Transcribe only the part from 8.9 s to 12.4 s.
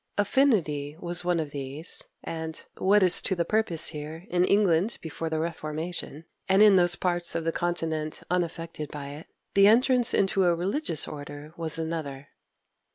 it the entrance into a religious order was another.